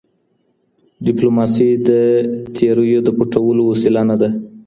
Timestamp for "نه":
4.09-4.15